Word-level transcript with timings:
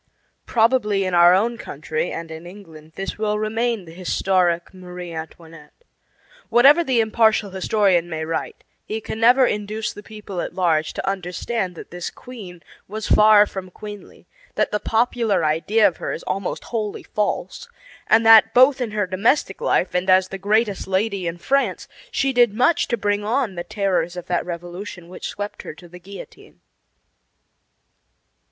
Probably 0.47 1.05
in 1.05 1.13
our 1.13 1.35
own 1.35 1.59
country 1.59 2.11
and 2.11 2.31
in 2.31 2.47
England 2.47 2.93
this 2.95 3.19
will 3.19 3.37
remain 3.37 3.85
the 3.85 3.91
historic 3.93 4.73
Marie 4.73 5.13
Antoinette. 5.13 5.83
Whatever 6.49 6.83
the 6.83 7.01
impartial 7.01 7.51
historian 7.51 8.09
may 8.09 8.25
write, 8.25 8.63
he 8.83 8.99
can 8.99 9.19
never 9.19 9.45
induce 9.45 9.93
the 9.93 10.01
people 10.01 10.41
at 10.41 10.55
large 10.55 10.93
to 10.93 11.07
understand 11.07 11.75
that 11.75 11.91
this 11.91 12.09
queen 12.09 12.63
was 12.87 13.07
far 13.07 13.45
from 13.45 13.69
queenly, 13.69 14.25
that 14.55 14.71
the 14.71 14.79
popular 14.79 15.45
idea 15.45 15.87
of 15.87 15.97
her 15.97 16.11
is 16.11 16.23
almost 16.23 16.63
wholly 16.73 17.03
false, 17.03 17.69
and 18.07 18.25
that 18.25 18.55
both 18.55 18.81
in 18.81 18.89
her 18.89 19.05
domestic 19.05 19.61
life 19.61 19.93
and 19.93 20.09
as 20.09 20.29
the 20.29 20.39
greatest 20.39 20.87
lady 20.87 21.27
in 21.27 21.37
France 21.37 21.87
she 22.09 22.33
did 22.33 22.55
much 22.55 22.87
to 22.87 22.97
bring 22.97 23.23
on 23.23 23.53
the 23.53 23.63
terrors 23.63 24.17
of 24.17 24.25
that 24.25 24.47
revolution 24.47 25.09
which 25.09 25.27
swept 25.29 25.61
her 25.61 25.75
to 25.75 25.87
the 25.87 25.99
guillotine. 25.99 26.59